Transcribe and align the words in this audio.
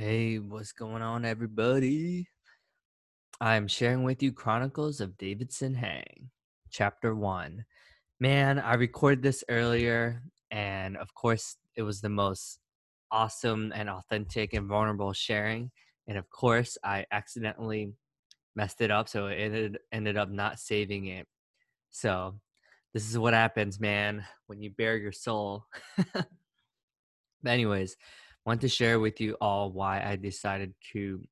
Hey, 0.00 0.38
what's 0.38 0.72
going 0.72 1.02
on, 1.02 1.26
everybody? 1.26 2.26
I'm 3.38 3.68
sharing 3.68 4.02
with 4.02 4.22
you 4.22 4.32
Chronicles 4.32 4.98
of 5.02 5.18
Davidson 5.18 5.74
Hang, 5.74 6.30
Chapter 6.70 7.14
1. 7.14 7.66
Man, 8.18 8.58
I 8.58 8.76
recorded 8.76 9.22
this 9.22 9.44
earlier, 9.50 10.22
and 10.50 10.96
of 10.96 11.12
course, 11.12 11.58
it 11.76 11.82
was 11.82 12.00
the 12.00 12.08
most 12.08 12.60
awesome 13.12 13.74
and 13.74 13.90
authentic 13.90 14.54
and 14.54 14.66
vulnerable 14.66 15.12
sharing. 15.12 15.70
And 16.06 16.16
of 16.16 16.30
course, 16.30 16.78
I 16.82 17.04
accidentally 17.12 17.92
messed 18.56 18.80
it 18.80 18.90
up, 18.90 19.06
so 19.06 19.26
it 19.26 19.34
ended, 19.34 19.78
ended 19.92 20.16
up 20.16 20.30
not 20.30 20.60
saving 20.60 21.08
it. 21.08 21.26
So, 21.90 22.40
this 22.94 23.06
is 23.06 23.18
what 23.18 23.34
happens, 23.34 23.78
man, 23.78 24.24
when 24.46 24.62
you 24.62 24.70
bare 24.70 24.96
your 24.96 25.12
soul. 25.12 25.66
but, 26.14 26.26
anyways, 27.44 27.98
want 28.46 28.60
to 28.62 28.68
share 28.68 29.00
with 29.00 29.20
you 29.20 29.36
all 29.40 29.70
why 29.70 30.02
I 30.02 30.16
decided 30.16 30.74
to 30.92 31.22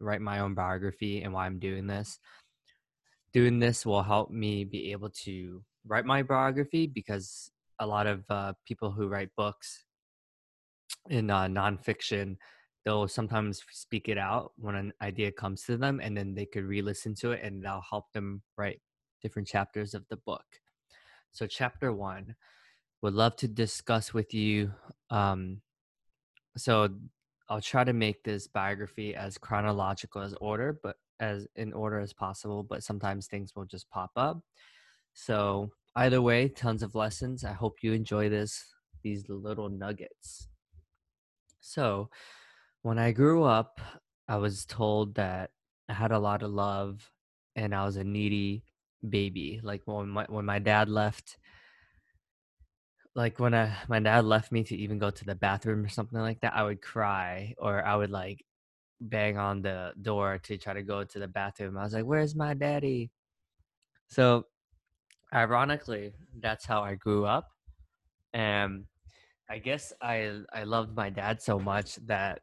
write 0.00 0.20
my 0.20 0.40
own 0.40 0.54
biography 0.54 1.22
and 1.22 1.32
why 1.32 1.46
I'm 1.46 1.58
doing 1.58 1.86
this. 1.86 2.18
Doing 3.32 3.58
this 3.58 3.84
will 3.84 4.02
help 4.02 4.30
me 4.30 4.64
be 4.64 4.92
able 4.92 5.10
to 5.24 5.62
write 5.86 6.06
my 6.06 6.22
biography 6.22 6.86
because 6.86 7.50
a 7.78 7.86
lot 7.86 8.06
of 8.06 8.24
uh, 8.30 8.52
people 8.66 8.90
who 8.90 9.08
write 9.08 9.30
books 9.36 9.84
in 11.08 11.30
uh, 11.30 11.44
nonfiction, 11.44 12.36
they'll 12.84 13.08
sometimes 13.08 13.62
speak 13.70 14.08
it 14.08 14.18
out 14.18 14.52
when 14.56 14.74
an 14.74 14.92
idea 15.02 15.30
comes 15.30 15.62
to 15.64 15.76
them, 15.76 16.00
and 16.02 16.16
then 16.16 16.34
they 16.34 16.46
could 16.46 16.64
re-listen 16.64 17.14
to 17.16 17.32
it, 17.32 17.42
and 17.42 17.64
that'll 17.64 17.82
help 17.88 18.10
them 18.12 18.42
write 18.56 18.80
different 19.22 19.48
chapters 19.48 19.94
of 19.94 20.04
the 20.08 20.16
book. 20.16 20.44
So, 21.32 21.46
chapter 21.46 21.92
one, 21.92 22.34
would 23.02 23.14
love 23.14 23.36
to 23.36 23.48
discuss 23.48 24.14
with 24.14 24.32
you. 24.32 24.72
Um, 25.10 25.60
so, 26.56 26.88
I'll 27.48 27.60
try 27.60 27.84
to 27.84 27.92
make 27.92 28.24
this 28.24 28.48
biography 28.48 29.14
as 29.14 29.38
chronological 29.38 30.20
as 30.20 30.34
order, 30.40 30.80
but 30.82 30.96
as 31.20 31.46
in 31.54 31.72
order 31.72 32.00
as 32.00 32.12
possible. 32.12 32.62
But 32.64 32.82
sometimes 32.82 33.26
things 33.26 33.54
will 33.54 33.66
just 33.66 33.88
pop 33.90 34.10
up. 34.16 34.40
So 35.14 35.70
either 35.94 36.20
way, 36.20 36.48
tons 36.48 36.82
of 36.82 36.94
lessons. 36.94 37.44
I 37.44 37.52
hope 37.52 37.82
you 37.82 37.92
enjoy 37.92 38.28
this 38.28 38.64
these 39.02 39.28
little 39.28 39.68
nuggets. 39.68 40.48
So 41.60 42.10
when 42.82 42.98
I 42.98 43.12
grew 43.12 43.44
up, 43.44 43.80
I 44.28 44.36
was 44.36 44.66
told 44.66 45.14
that 45.14 45.50
I 45.88 45.92
had 45.94 46.12
a 46.12 46.18
lot 46.18 46.42
of 46.42 46.50
love 46.50 47.10
and 47.54 47.74
I 47.74 47.84
was 47.84 47.96
a 47.96 48.04
needy 48.04 48.64
baby. 49.08 49.60
Like 49.62 49.82
when 49.84 50.08
my 50.08 50.26
when 50.28 50.44
my 50.44 50.58
dad 50.58 50.88
left, 50.88 51.38
like 53.16 53.40
when 53.40 53.54
I, 53.54 53.74
my 53.88 53.98
dad 53.98 54.26
left 54.26 54.52
me 54.52 54.62
to 54.64 54.76
even 54.76 54.98
go 54.98 55.10
to 55.10 55.24
the 55.24 55.34
bathroom 55.34 55.84
or 55.84 55.88
something 55.88 56.20
like 56.20 56.40
that, 56.42 56.54
I 56.54 56.62
would 56.62 56.82
cry 56.82 57.54
or 57.58 57.84
I 57.84 57.96
would 57.96 58.10
like 58.10 58.44
bang 59.00 59.38
on 59.38 59.62
the 59.62 59.94
door 60.02 60.38
to 60.44 60.58
try 60.58 60.74
to 60.74 60.82
go 60.82 61.02
to 61.04 61.18
the 61.18 61.28
bathroom. 61.28 61.78
I 61.78 61.84
was 61.84 61.94
like, 61.94 62.04
"Where's 62.04 62.34
my 62.34 62.54
daddy?" 62.54 63.10
So, 64.08 64.46
ironically, 65.34 66.12
that's 66.40 66.66
how 66.66 66.82
I 66.82 66.96
grew 66.96 67.26
up, 67.26 67.50
and 68.34 68.86
I 69.50 69.58
guess 69.58 69.92
I 70.02 70.42
I 70.52 70.64
loved 70.64 70.96
my 70.96 71.10
dad 71.10 71.42
so 71.42 71.58
much 71.58 71.96
that 72.06 72.42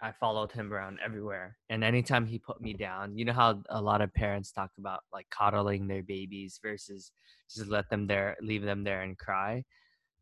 I 0.00 0.12
followed 0.12 0.52
him 0.52 0.72
around 0.72 1.00
everywhere. 1.04 1.58
And 1.70 1.84
anytime 1.84 2.26
he 2.26 2.38
put 2.38 2.60
me 2.60 2.74
down, 2.74 3.16
you 3.18 3.24
know 3.24 3.32
how 3.34 3.62
a 3.70 3.80
lot 3.80 4.02
of 4.02 4.14
parents 4.14 4.52
talk 4.52 4.70
about 4.78 5.04
like 5.12 5.28
coddling 5.30 5.88
their 5.88 6.02
babies 6.02 6.60
versus 6.62 7.12
just 7.50 7.68
let 7.70 7.88
them 7.90 8.06
there, 8.06 8.36
leave 8.42 8.62
them 8.62 8.84
there 8.84 9.02
and 9.02 9.18
cry. 9.18 9.64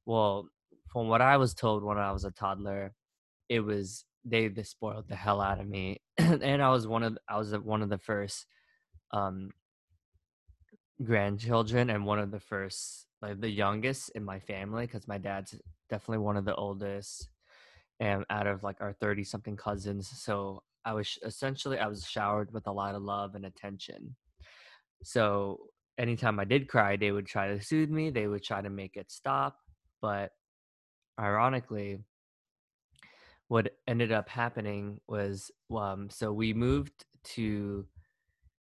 Well, 0.07 0.49
from 0.93 1.09
what 1.09 1.23
I 1.23 1.37
was 1.37 1.55
told 1.55 1.83
when 1.85 1.99
I 1.99 2.13
was 2.13 2.25
a 2.25 2.31
toddler, 2.31 2.95
it 3.49 3.61
was 3.61 4.05
they, 4.25 4.49
they 4.49 4.63
spoiled 4.63 5.09
the 5.09 5.17
hell 5.17 5.41
out 5.41 5.61
of 5.61 5.69
me, 5.69 6.01
and 6.19 6.63
I 6.63 6.71
was 6.71 6.87
one 6.87 7.03
of 7.03 7.19
I 7.29 7.39
was 7.39 7.53
one 7.59 7.83
of 7.83 7.89
the 7.89 7.99
first 7.99 8.47
um, 9.13 9.51
grandchildren 11.03 11.91
and 11.91 12.05
one 12.07 12.19
of 12.19 12.31
the 12.31 12.41
first 12.41 13.07
like 13.21 13.41
the 13.41 13.49
youngest 13.51 14.11
in 14.11 14.25
my 14.25 14.39
family 14.39 14.87
because 14.87 15.09
my 15.09 15.19
dad's 15.19 15.55
definitely 15.91 16.19
one 16.19 16.37
of 16.37 16.45
the 16.45 16.55
oldest 16.55 17.29
and 18.01 18.25
out 18.31 18.47
of 18.47 18.63
like 18.63 18.81
our 18.81 18.93
30 18.93 19.25
something 19.25 19.57
cousins 19.57 20.09
so 20.09 20.63
i 20.85 20.93
was 20.93 21.19
essentially 21.25 21.79
i 21.79 21.87
was 21.87 22.07
showered 22.07 22.53
with 22.53 22.67
a 22.67 22.73
lot 22.73 22.95
of 22.95 23.03
love 23.03 23.35
and 23.35 23.47
attention. 23.47 24.15
So 25.05 25.59
anytime 25.99 26.39
i 26.41 26.45
did 26.45 26.69
cry 26.69 26.97
they 26.97 27.13
would 27.13 27.27
try 27.27 27.49
to 27.49 27.61
soothe 27.61 27.91
me 27.91 28.11
they 28.11 28.27
would 28.29 28.45
try 28.45 28.63
to 28.63 28.71
make 28.71 28.97
it 28.97 29.11
stop 29.11 29.59
but 30.03 30.33
ironically, 31.19 31.99
what 33.49 33.71
ended 33.87 34.13
up 34.13 34.29
happening 34.29 35.01
was 35.09 35.51
um, 35.77 36.11
so 36.11 36.33
we 36.33 36.53
moved 36.53 37.05
to 37.25 37.87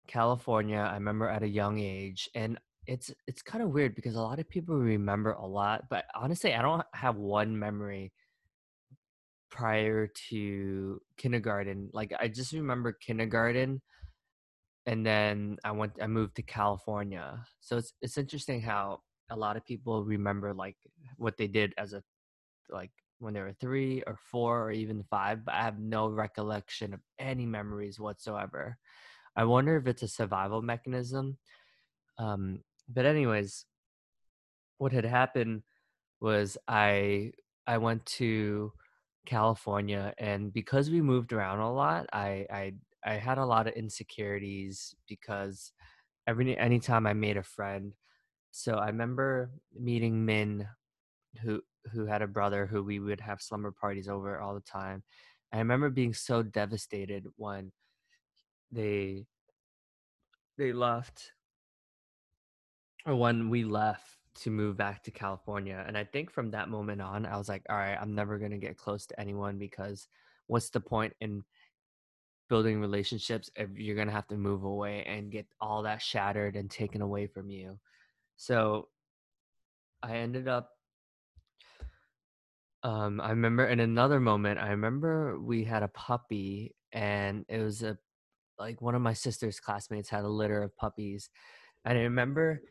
California. 0.07 0.77
I 0.77 0.93
remember 0.95 1.27
at 1.27 1.43
a 1.43 1.47
young 1.47 1.79
age, 1.79 2.29
and 2.35 2.57
it's 2.87 3.11
it's 3.27 3.41
kind 3.41 3.63
of 3.63 3.71
weird 3.71 3.95
because 3.95 4.15
a 4.15 4.21
lot 4.21 4.39
of 4.39 4.47
people 4.49 4.75
remember 4.77 5.31
a 5.33 5.45
lot, 5.45 5.85
but 5.89 6.05
honestly, 6.15 6.53
I 6.53 6.61
don't 6.61 6.85
have 6.93 7.17
one 7.17 7.57
memory 7.57 8.13
prior 9.49 10.07
to 10.29 11.01
kindergarten. 11.17 11.89
Like 11.93 12.13
I 12.19 12.27
just 12.27 12.53
remember 12.53 12.91
kindergarten 12.93 13.81
and 14.85 15.05
then 15.05 15.57
I 15.63 15.71
went 15.71 15.93
I 16.01 16.07
moved 16.07 16.35
to 16.37 16.41
California. 16.41 17.45
So 17.61 17.77
it's 17.77 17.93
it's 18.01 18.17
interesting 18.17 18.61
how 18.61 19.01
a 19.29 19.35
lot 19.37 19.57
of 19.57 19.65
people 19.65 20.03
remember 20.05 20.53
like 20.53 20.77
what 21.17 21.37
they 21.37 21.47
did 21.47 21.73
as 21.77 21.93
a 21.93 22.03
like 22.69 22.91
when 23.19 23.33
they 23.33 23.41
were 23.41 23.53
three 23.53 24.03
or 24.03 24.17
four 24.17 24.63
or 24.63 24.71
even 24.71 25.03
five, 25.03 25.45
but 25.45 25.55
I 25.55 25.63
have 25.63 25.79
no 25.79 26.09
recollection 26.09 26.93
of 26.93 27.01
any 27.19 27.45
memories 27.45 27.99
whatsoever. 27.99 28.77
I 29.35 29.45
wonder 29.45 29.77
if 29.77 29.87
it's 29.87 30.03
a 30.03 30.07
survival 30.07 30.61
mechanism. 30.61 31.39
Um, 32.17 32.63
but 32.89 33.05
anyways, 33.05 33.65
what 34.77 34.91
had 34.91 35.05
happened 35.05 35.63
was 36.21 36.57
I 36.67 37.33
I 37.67 37.77
went 37.79 38.05
to 38.19 38.73
California 39.25 40.13
and 40.19 40.53
because 40.53 40.89
we 40.91 41.01
moved 41.01 41.33
around 41.33 41.59
a 41.59 41.73
lot, 41.73 42.07
I 42.13 42.47
I 42.51 42.73
I 43.05 43.15
had 43.15 43.37
a 43.37 43.45
lot 43.45 43.67
of 43.67 43.73
insecurities 43.75 44.95
because 45.07 45.73
every 46.27 46.57
anytime 46.57 47.07
I 47.07 47.13
made 47.13 47.37
a 47.37 47.43
friend, 47.43 47.95
so 48.55 48.75
I 48.75 48.85
remember 48.85 49.49
meeting 49.75 50.23
Min, 50.25 50.67
who 51.41 51.59
who 51.91 52.05
had 52.05 52.21
a 52.21 52.27
brother 52.27 52.67
who 52.67 52.83
we 52.83 52.99
would 52.99 53.19
have 53.19 53.41
slumber 53.41 53.71
parties 53.71 54.07
over 54.07 54.39
all 54.39 54.53
the 54.53 54.61
time. 54.61 55.01
I 55.51 55.57
remember 55.57 55.89
being 55.89 56.13
so 56.13 56.43
devastated 56.43 57.25
when 57.35 57.71
they 58.71 59.25
they 60.59 60.71
left 60.71 61.31
or 63.07 63.15
when 63.15 63.49
we 63.49 63.63
left 63.63 64.19
to 64.41 64.51
move 64.51 64.77
back 64.77 65.01
to 65.03 65.11
California. 65.11 65.83
And 65.87 65.97
I 65.97 66.03
think 66.03 66.29
from 66.29 66.51
that 66.51 66.69
moment 66.69 67.01
on, 67.01 67.25
I 67.25 67.37
was 67.37 67.49
like, 67.49 67.63
all 67.71 67.75
right, 67.75 67.97
I'm 67.99 68.13
never 68.13 68.37
gonna 68.37 68.59
get 68.59 68.77
close 68.77 69.07
to 69.07 69.19
anyone 69.19 69.57
because 69.57 70.07
what's 70.45 70.69
the 70.69 70.79
point 70.79 71.13
in 71.21 71.43
building 72.49 72.79
relationships 72.79 73.49
if 73.55 73.69
you're 73.75 73.95
gonna 73.95 74.11
have 74.11 74.27
to 74.27 74.37
move 74.37 74.63
away 74.63 75.03
and 75.05 75.31
get 75.31 75.47
all 75.59 75.81
that 75.81 76.03
shattered 76.03 76.55
and 76.55 76.69
taken 76.69 77.01
away 77.01 77.25
from 77.25 77.49
you? 77.49 77.79
So 78.35 78.89
I 80.01 80.17
ended 80.17 80.47
up 80.47 80.69
um 82.83 83.21
I 83.21 83.29
remember 83.29 83.65
in 83.65 83.79
another 83.79 84.19
moment, 84.19 84.59
I 84.59 84.69
remember 84.69 85.39
we 85.39 85.63
had 85.63 85.83
a 85.83 85.87
puppy 85.89 86.75
and 86.91 87.45
it 87.47 87.59
was 87.59 87.83
a 87.83 87.97
like 88.59 88.81
one 88.81 88.95
of 88.95 89.01
my 89.01 89.13
sister's 89.13 89.59
classmates 89.59 90.09
had 90.09 90.23
a 90.23 90.27
litter 90.29 90.61
of 90.61 90.75
puppies. 90.77 91.29
And 91.85 91.97
I 91.97 92.01
remember 92.01 92.61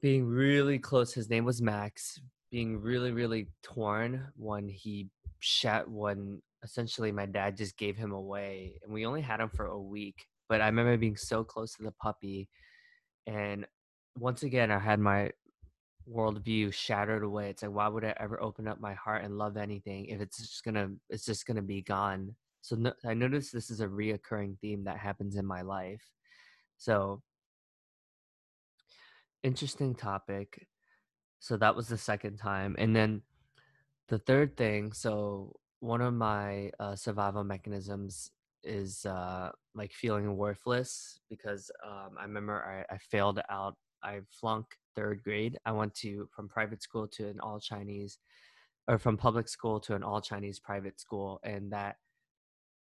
being 0.00 0.24
really 0.26 0.78
close. 0.78 1.12
His 1.12 1.28
name 1.28 1.44
was 1.44 1.60
Max, 1.60 2.20
being 2.50 2.80
really, 2.80 3.10
really 3.10 3.48
torn 3.62 4.28
when 4.36 4.68
he 4.68 5.08
shat 5.40 5.88
when 5.88 6.40
essentially 6.62 7.12
my 7.12 7.26
dad 7.26 7.56
just 7.56 7.76
gave 7.76 7.96
him 7.96 8.12
away 8.12 8.78
and 8.82 8.92
we 8.92 9.06
only 9.06 9.20
had 9.20 9.40
him 9.40 9.50
for 9.50 9.66
a 9.66 9.80
week. 9.80 10.26
But 10.48 10.60
I 10.60 10.66
remember 10.66 10.96
being 10.96 11.16
so 11.16 11.44
close 11.44 11.74
to 11.74 11.82
the 11.82 11.92
puppy 11.92 12.48
and 13.26 13.66
once 14.18 14.42
again, 14.42 14.70
I 14.70 14.78
had 14.78 15.00
my 15.00 15.30
worldview 16.10 16.72
shattered 16.72 17.22
away. 17.22 17.50
It's 17.50 17.62
like, 17.62 17.72
why 17.72 17.88
would 17.88 18.04
I 18.04 18.14
ever 18.18 18.42
open 18.42 18.66
up 18.66 18.80
my 18.80 18.94
heart 18.94 19.24
and 19.24 19.38
love 19.38 19.56
anything 19.56 20.06
if 20.06 20.20
it's 20.20 20.38
just 20.38 20.64
gonna, 20.64 20.90
it's 21.10 21.24
just 21.24 21.46
gonna 21.46 21.62
be 21.62 21.82
gone. 21.82 22.34
So 22.62 22.76
no, 22.76 22.92
I 23.04 23.14
noticed 23.14 23.52
this 23.52 23.70
is 23.70 23.80
a 23.80 23.86
reoccurring 23.86 24.58
theme 24.60 24.84
that 24.84 24.98
happens 24.98 25.36
in 25.36 25.46
my 25.46 25.62
life. 25.62 26.02
So 26.76 27.22
interesting 29.42 29.94
topic. 29.94 30.66
So 31.40 31.56
that 31.58 31.76
was 31.76 31.88
the 31.88 31.98
second 31.98 32.38
time, 32.38 32.74
and 32.78 32.94
then 32.96 33.22
the 34.08 34.18
third 34.18 34.56
thing. 34.56 34.92
So 34.92 35.54
one 35.80 36.00
of 36.00 36.12
my 36.14 36.72
uh, 36.80 36.96
survival 36.96 37.44
mechanisms 37.44 38.30
is 38.64 39.06
uh, 39.06 39.50
like 39.74 39.92
feeling 39.92 40.36
worthless 40.36 41.20
because 41.30 41.70
um, 41.86 42.16
I 42.18 42.24
remember 42.24 42.84
I, 42.90 42.94
I 42.94 42.98
failed 42.98 43.40
out 43.48 43.76
I 44.02 44.20
flunked 44.30 44.76
third 44.94 45.22
grade. 45.22 45.58
I 45.64 45.72
went 45.72 45.94
to 45.96 46.28
from 46.34 46.48
private 46.48 46.82
school 46.82 47.06
to 47.08 47.28
an 47.28 47.40
all 47.40 47.60
Chinese, 47.60 48.18
or 48.86 48.98
from 48.98 49.16
public 49.16 49.48
school 49.48 49.80
to 49.80 49.94
an 49.94 50.02
all 50.02 50.20
Chinese 50.20 50.58
private 50.58 51.00
school, 51.00 51.40
and 51.42 51.72
that 51.72 51.96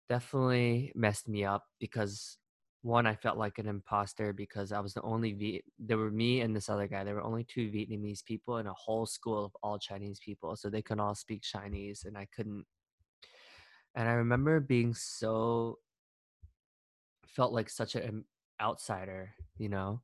definitely 0.09 0.93
messed 0.95 1.29
me 1.29 1.45
up 1.45 1.65
because 1.81 2.39
one, 2.83 3.07
I 3.07 3.17
felt 3.17 3.37
like 3.37 3.59
an 3.59 3.67
imposter 3.67 4.33
because 4.33 4.71
I 4.71 4.79
was 4.79 4.95
the 4.95 5.03
only 5.03 5.33
Viet. 5.33 5.65
There 5.77 5.99
were 5.99 6.13
me 6.13 6.43
and 6.43 6.55
this 6.55 6.69
other 6.69 6.87
guy. 6.87 7.03
There 7.03 7.17
were 7.17 7.23
only 7.25 7.43
two 7.43 7.69
Vietnamese 7.69 8.25
people 8.25 8.59
in 8.59 8.69
a 8.69 8.73
whole 8.73 9.07
school 9.07 9.45
of 9.45 9.57
all 9.61 9.77
Chinese 9.77 10.21
people, 10.21 10.55
so 10.55 10.71
they 10.71 10.83
could 10.83 11.01
all 11.01 11.17
speak 11.17 11.43
Chinese, 11.43 12.05
and 12.05 12.17
I 12.17 12.29
couldn't. 12.35 12.65
And 13.97 14.09
I 14.09 14.13
remember 14.13 14.61
being 14.61 14.95
so 14.95 15.79
felt 17.27 17.53
like 17.53 17.69
such 17.69 17.97
an 17.97 18.25
outsider, 18.61 19.35
you 19.59 19.69
know. 19.69 20.01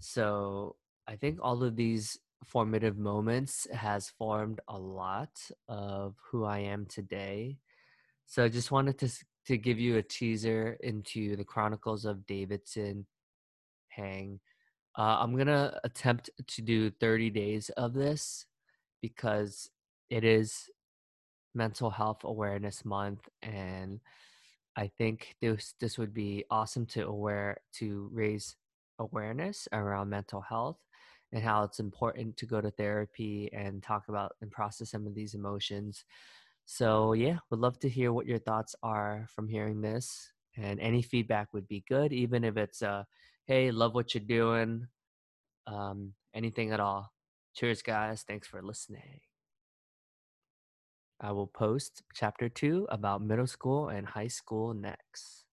So 0.00 0.76
I 1.06 1.16
think 1.16 1.38
all 1.42 1.62
of 1.62 1.76
these 1.76 2.18
formative 2.44 2.98
moments 2.98 3.66
has 3.72 4.10
formed 4.10 4.60
a 4.68 4.78
lot 4.78 5.40
of 5.68 6.14
who 6.30 6.44
I 6.44 6.60
am 6.60 6.86
today. 6.86 7.58
So 8.26 8.44
I 8.44 8.48
just 8.48 8.70
wanted 8.70 8.98
to 8.98 9.10
to 9.46 9.56
give 9.56 9.78
you 9.78 9.96
a 9.96 10.02
teaser 10.02 10.76
into 10.80 11.34
the 11.34 11.44
Chronicles 11.44 12.04
of 12.04 12.26
Davidson 12.26 13.06
Hang. 13.88 14.40
Uh, 14.96 15.16
I'm 15.20 15.36
gonna 15.36 15.80
attempt 15.84 16.30
to 16.46 16.62
do 16.62 16.90
30 16.90 17.30
days 17.30 17.70
of 17.70 17.94
this 17.94 18.46
because 19.00 19.70
it 20.10 20.24
is 20.24 20.68
Mental 21.54 21.90
Health 21.90 22.24
Awareness 22.24 22.84
Month, 22.84 23.28
and 23.42 24.00
I 24.76 24.88
think 24.98 25.36
this 25.40 25.74
this 25.80 25.98
would 25.98 26.14
be 26.14 26.44
awesome 26.50 26.86
to 26.86 27.06
aware 27.06 27.58
to 27.74 28.10
raise 28.12 28.54
awareness 28.98 29.68
around 29.72 30.08
mental 30.10 30.40
health 30.40 30.78
and 31.32 31.42
how 31.42 31.62
it's 31.62 31.80
important 31.80 32.36
to 32.38 32.46
go 32.46 32.60
to 32.60 32.70
therapy 32.70 33.50
and 33.52 33.82
talk 33.82 34.04
about 34.08 34.32
and 34.40 34.50
process 34.50 34.90
some 34.90 35.06
of 35.06 35.14
these 35.14 35.34
emotions. 35.34 36.04
So 36.64 37.12
yeah, 37.12 37.38
would 37.50 37.60
love 37.60 37.78
to 37.80 37.88
hear 37.88 38.12
what 38.12 38.26
your 38.26 38.38
thoughts 38.38 38.74
are 38.82 39.26
from 39.34 39.48
hearing 39.48 39.80
this, 39.80 40.32
and 40.56 40.80
any 40.80 41.02
feedback 41.02 41.52
would 41.54 41.68
be 41.68 41.84
good, 41.88 42.12
even 42.12 42.44
if 42.44 42.56
it's 42.56 42.82
uh, 42.82 43.04
hey, 43.46 43.70
love 43.70 43.94
what 43.94 44.14
you're 44.14 44.24
doing, 44.24 44.86
um, 45.66 46.12
anything 46.34 46.72
at 46.72 46.80
all. 46.80 47.12
Cheers, 47.54 47.82
guys. 47.82 48.22
Thanks 48.22 48.46
for 48.46 48.62
listening. 48.62 49.20
I 51.20 51.32
will 51.32 51.48
post 51.48 52.02
chapter 52.14 52.48
two 52.48 52.86
about 52.90 53.22
middle 53.22 53.46
school 53.46 53.88
and 53.88 54.06
high 54.06 54.28
school 54.28 54.74
next. 54.74 55.47